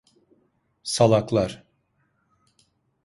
[0.93, 1.53] Salaklar!